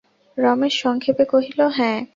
[0.37, 1.99] রমেশ সংক্ষেপে কহিল, হাঁ।